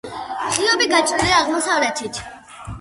[0.55, 2.25] ღიობი გაჭრილია აღმოსავლეთით.